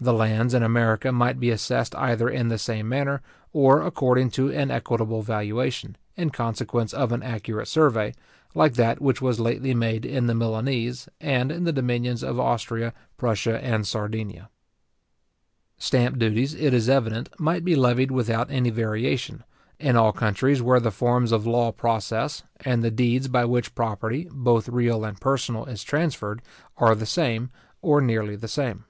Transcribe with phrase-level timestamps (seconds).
[0.00, 3.22] The lands in America might be assessed either in the same manner,
[3.52, 8.12] or according to an equitable valuation, in consequence of an accurate survey,
[8.52, 12.92] like that which was lately made in the Milanese, and in the dominions of Austria,
[13.16, 14.48] Prussia, and Sardinia.
[15.78, 19.44] Stamp duties, it is evident, might be levied without any variation,
[19.78, 24.26] in all countries where the forms of law process, and the deeds by which property,
[24.32, 26.42] both real and personal, is transferred,
[26.76, 27.52] are the same,
[27.82, 28.84] or nearly the same.